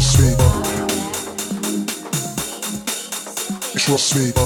[0.00, 0.40] real sweet.
[3.74, 4.36] It's real sweet.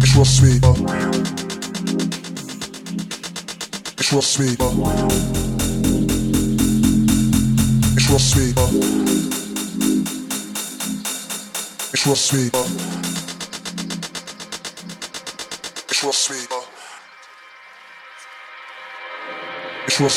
[0.00, 0.64] It's real sweet.
[3.98, 4.60] It's real sweet.
[11.92, 12.14] It's real
[16.12, 16.50] sweet.
[19.86, 20.10] It's real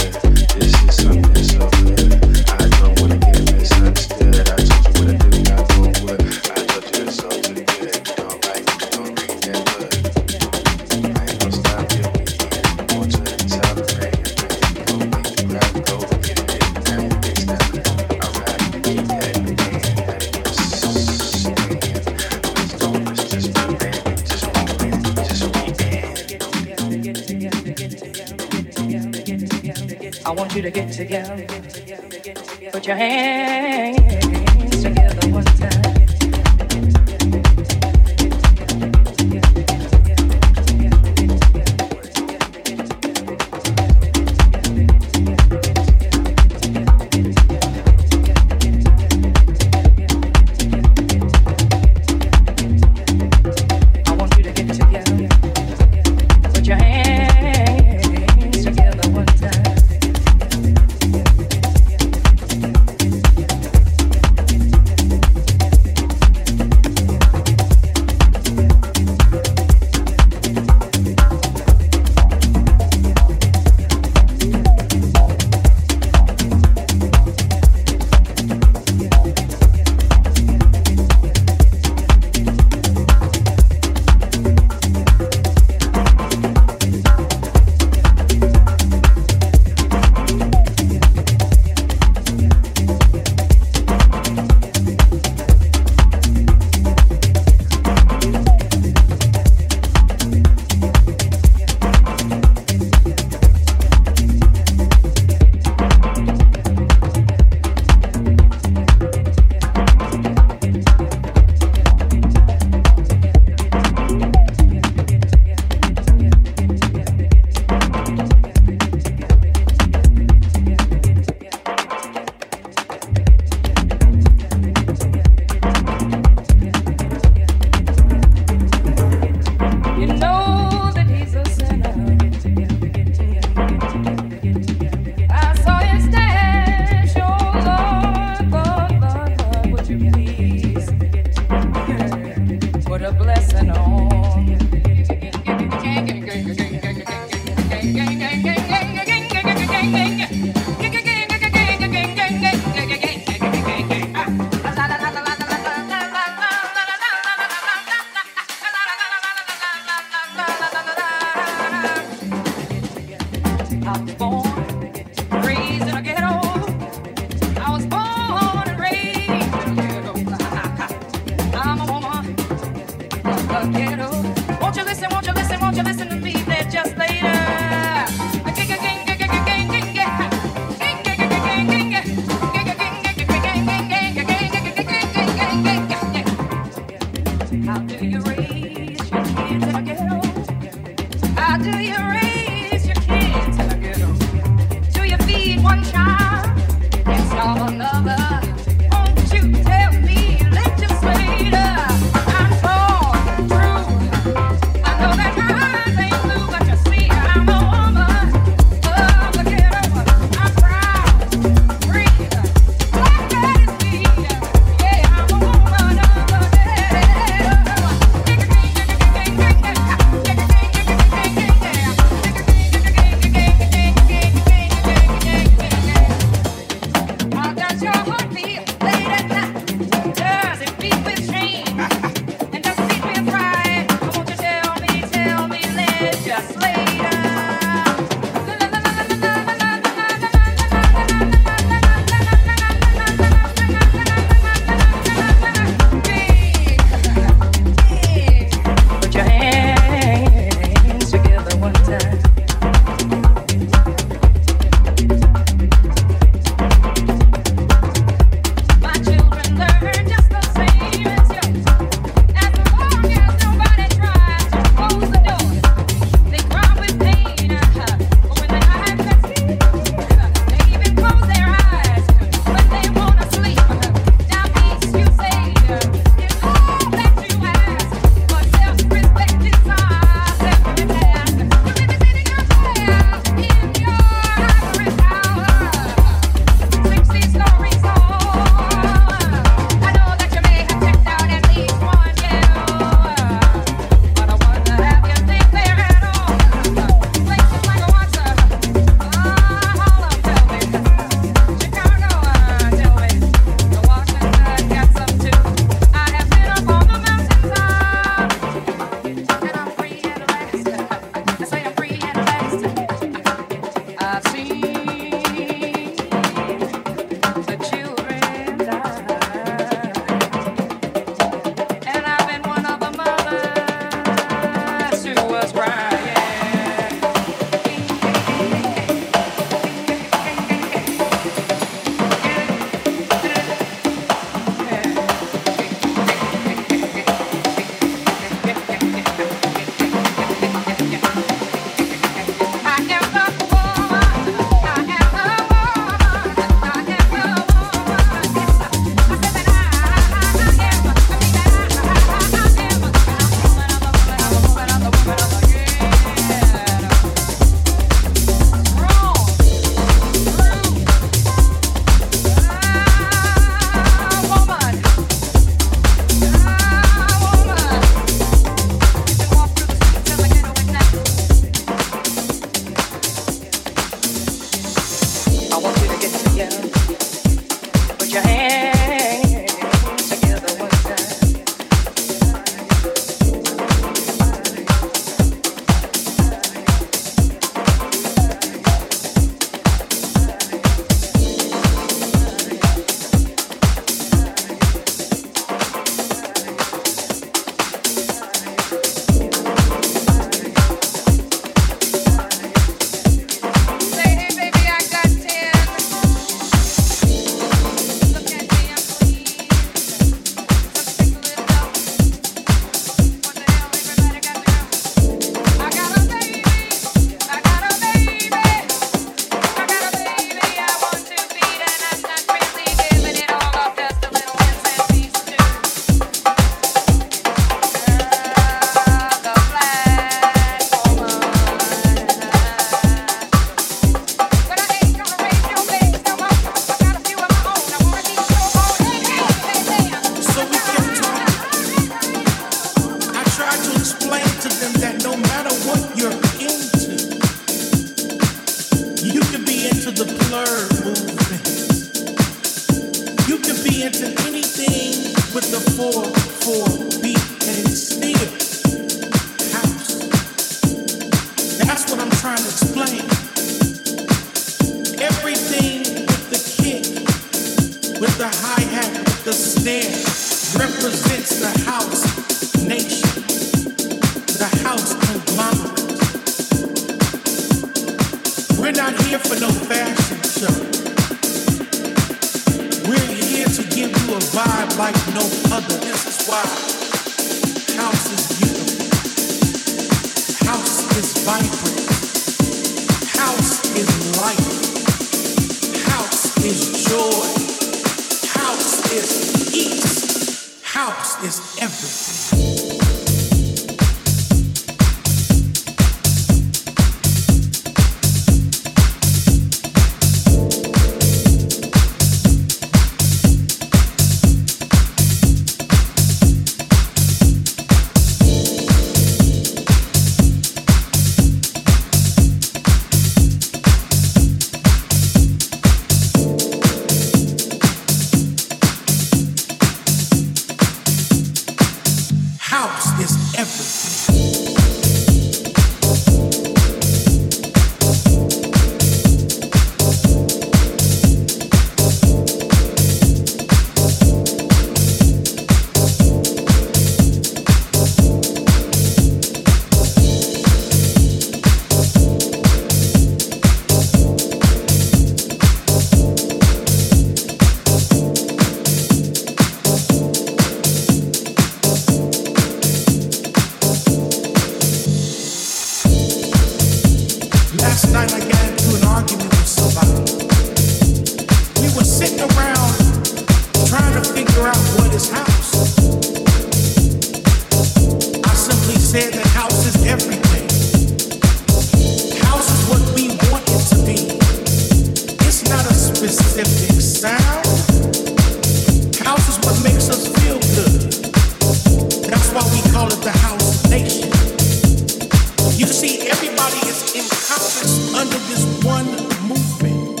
[596.18, 598.86] everybody is encompassed under this one
[599.28, 600.00] movement.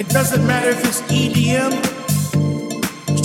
[0.00, 1.72] It doesn't matter if it's EDM,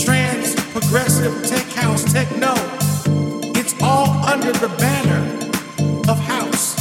[0.04, 2.56] trance, progressive, tech house, techno.
[3.54, 5.22] It's all under the banner
[6.10, 6.74] of house.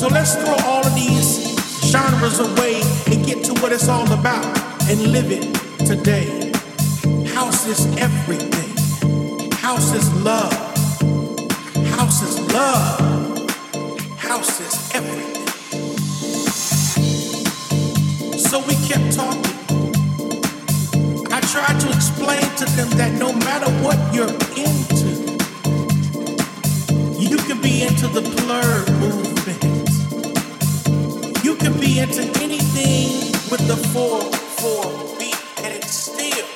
[0.00, 1.54] So let's throw all of these
[1.84, 2.80] genres away
[3.12, 4.46] and get to what it's all about
[4.88, 5.54] and live it
[5.86, 6.50] today.
[7.34, 8.72] House is everything.
[9.52, 10.54] House is love.
[11.92, 13.15] House is love.
[14.28, 15.46] House is everything.
[18.36, 19.56] So we kept talking.
[21.32, 25.12] I tried to explain to them that no matter what you're into,
[27.20, 29.62] you can be into the blur movement.
[31.44, 36.46] You can be into anything with the 4-4 beat and it's still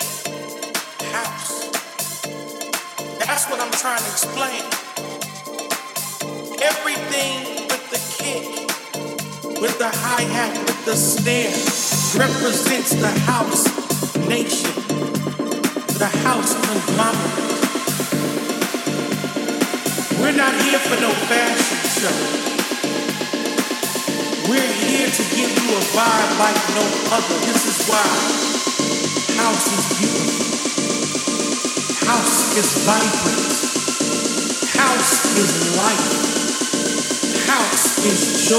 [1.12, 1.71] house.
[3.21, 4.64] That's what I'm trying to explain.
[6.62, 7.60] Everything
[7.91, 8.47] the kick,
[9.61, 11.51] with the hi hat, with the snare,
[12.14, 13.66] represents the house
[14.28, 14.70] nation,
[15.99, 17.51] the house conglomerate.
[20.22, 22.14] We're not here for no fashion show.
[24.49, 27.38] We're here to give you a vibe like no other.
[27.43, 28.07] This is why
[29.34, 30.47] house is beautiful.
[32.07, 33.51] House is vibrant.
[34.78, 36.39] House is life.
[38.03, 38.57] Is joy.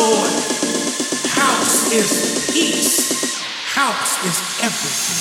[1.32, 3.42] House is peace.
[3.74, 5.21] House is everything.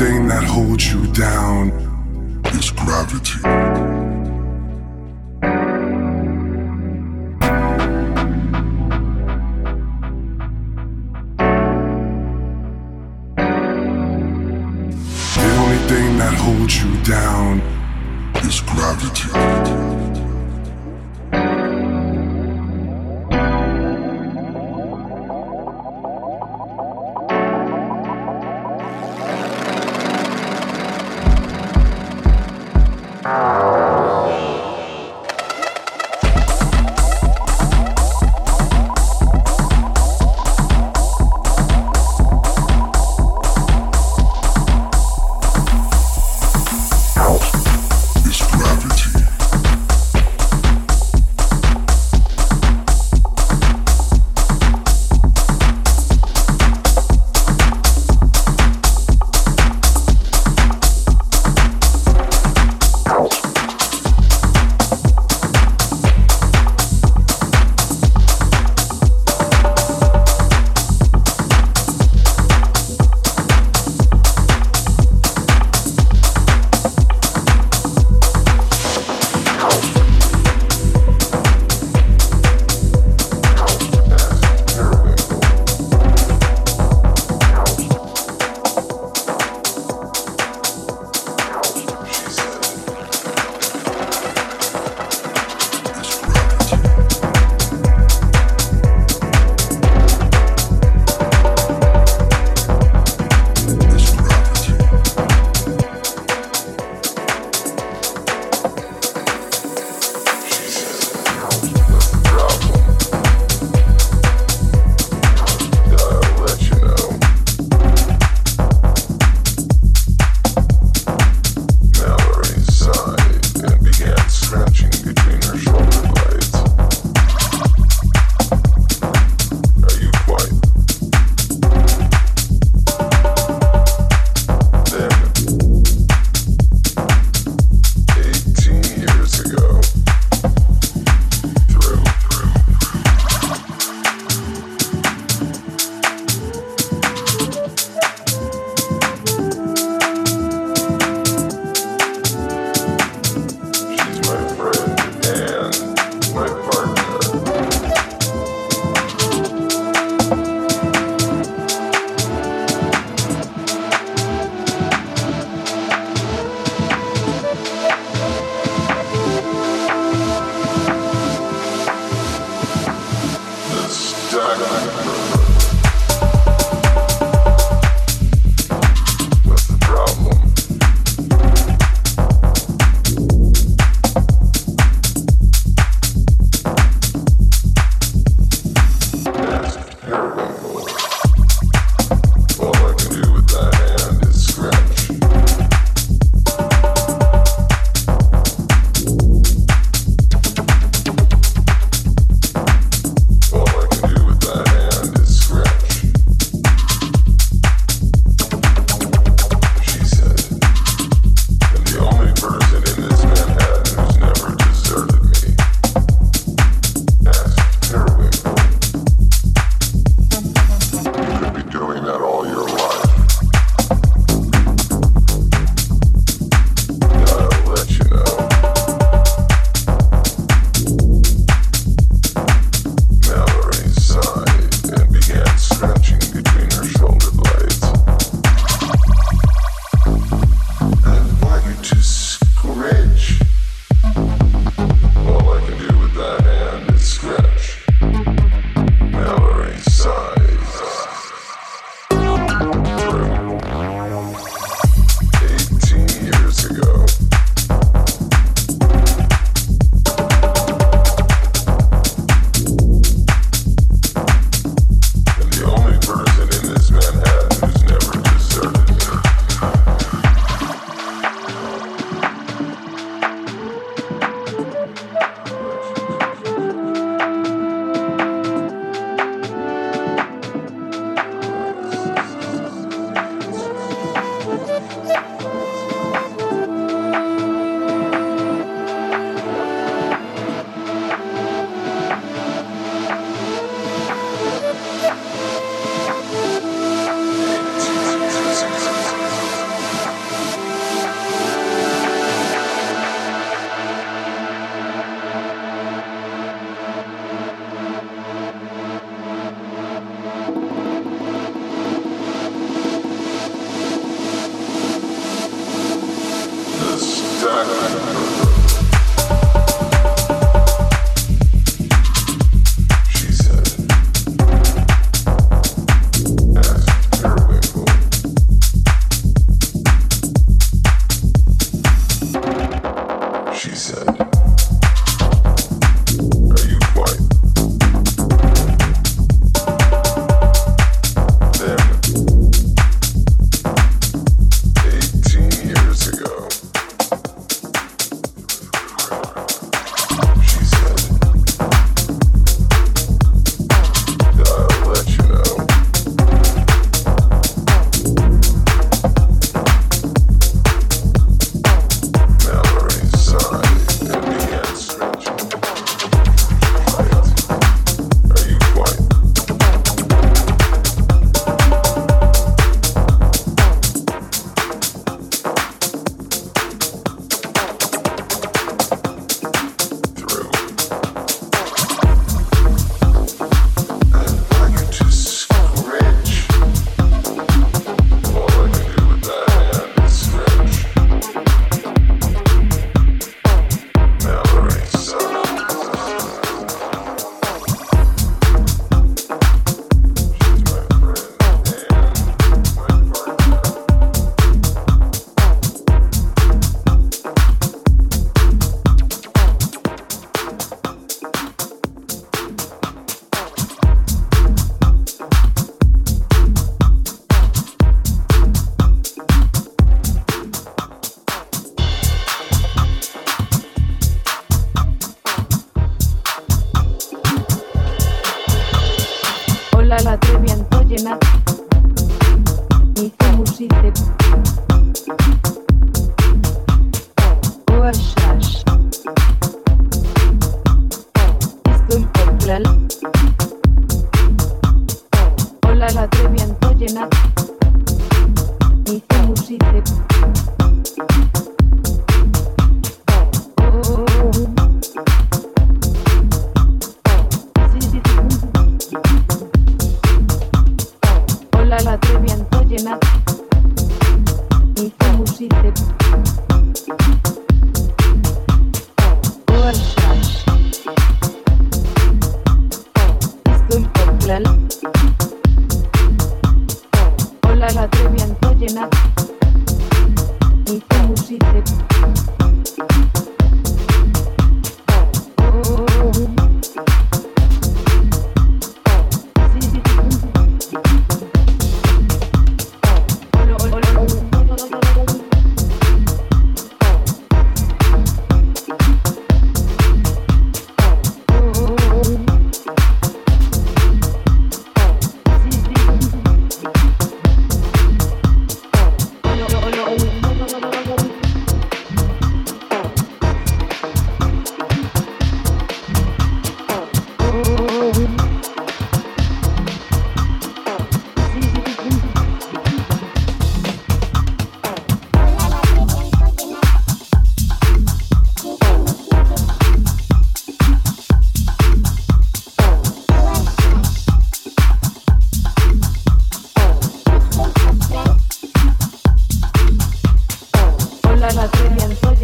[0.00, 1.68] thing that holds you down
[2.54, 3.89] is gravity.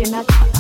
[0.06, 0.55] Treviento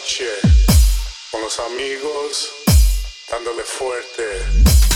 [0.00, 0.28] noche,
[1.30, 2.50] con los amigos,
[3.30, 4.87] dándole fuerte.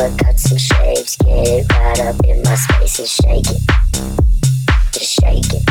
[0.00, 1.16] I cut some shapes.
[1.16, 3.62] Get right up in my space and shake it.
[4.92, 5.64] Just shake it.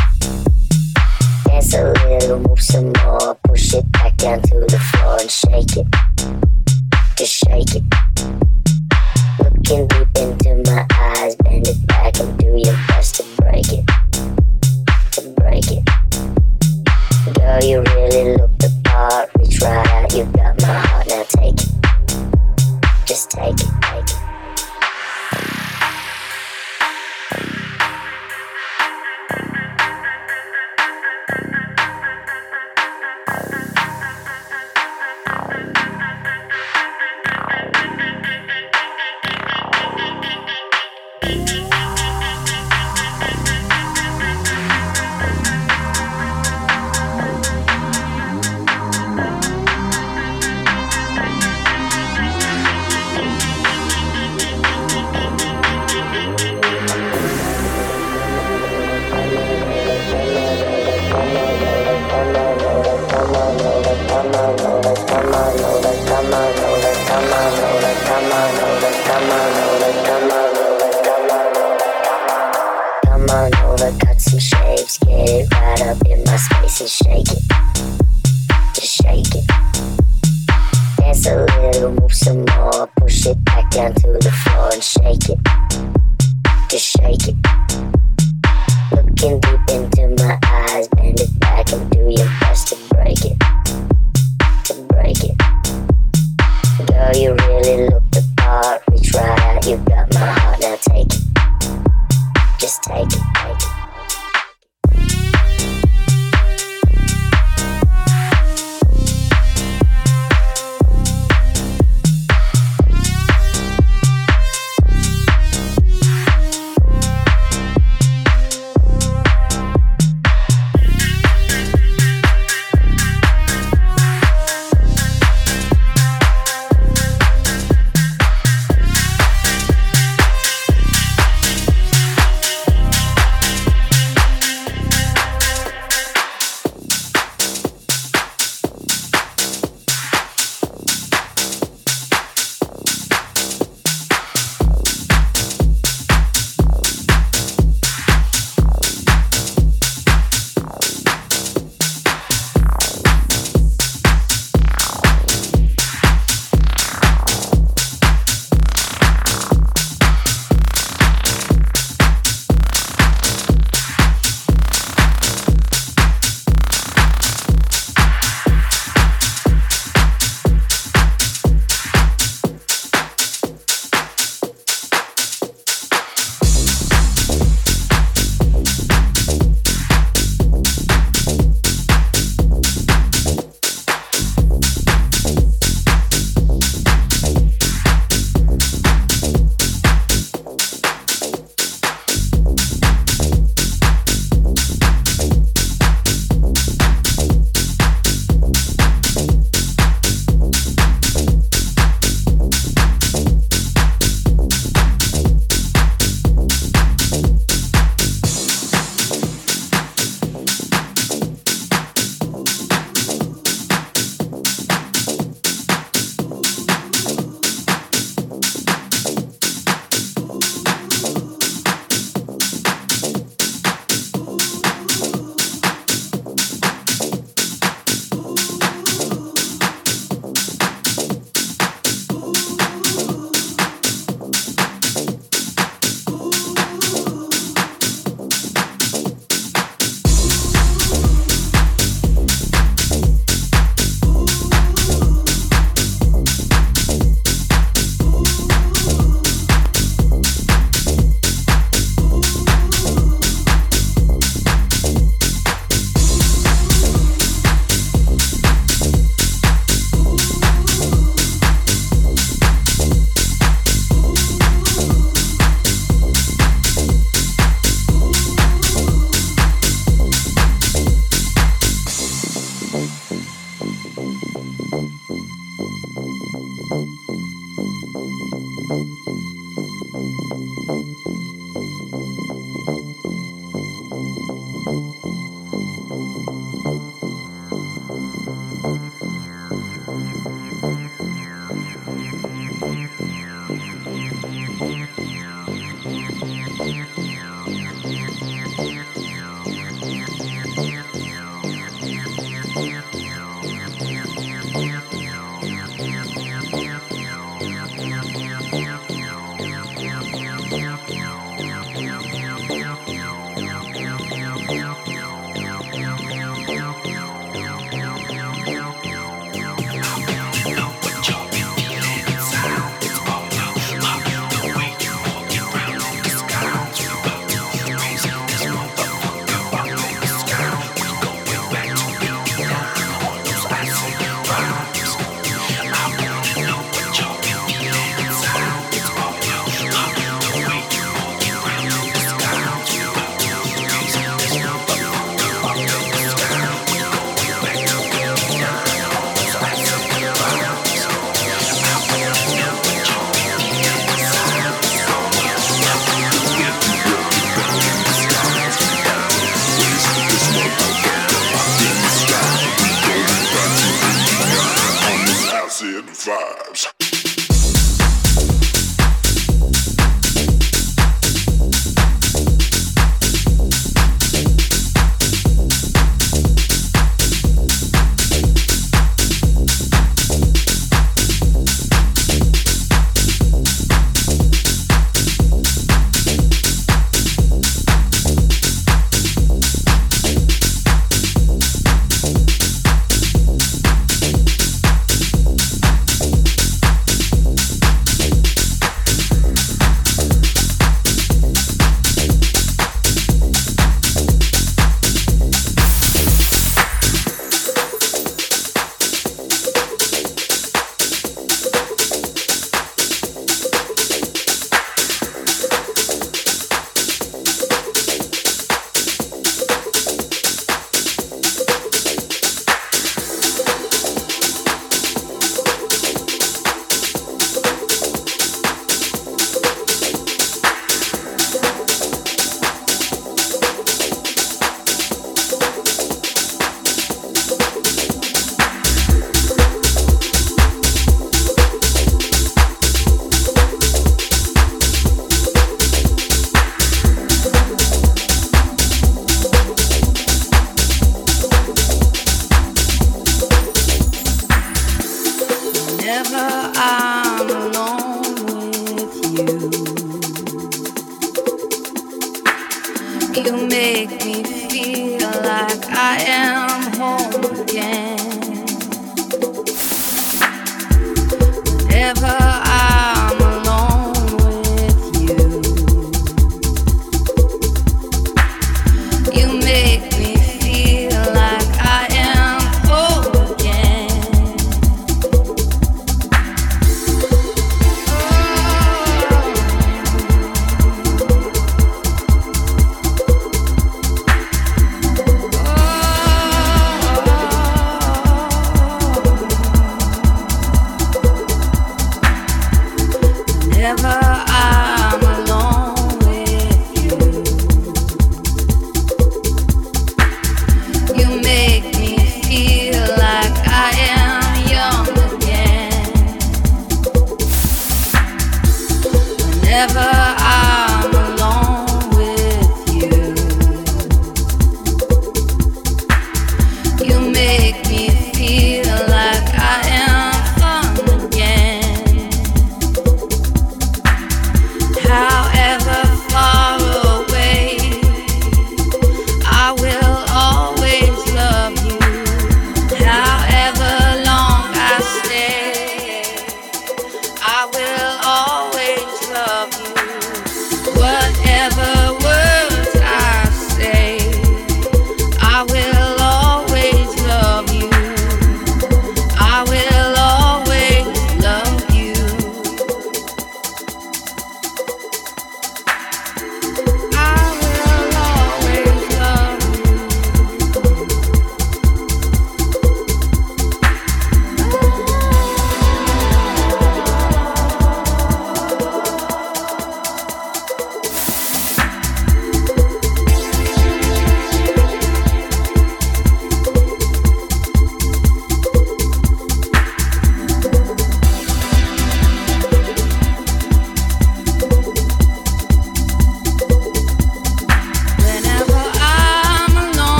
[1.45, 3.35] Dance a little, move some more.
[3.45, 5.87] Push it back down to the floor and shake it.
[7.15, 7.83] Just shake it.
[9.39, 13.26] Looking deep into my eyes, bend it back and do your best to.